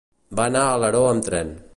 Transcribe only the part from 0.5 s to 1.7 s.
anar a Alaró amb tren.